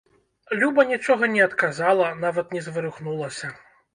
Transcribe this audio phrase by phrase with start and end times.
[0.61, 3.53] Люба нічога не адказала, нават не зварухнулася.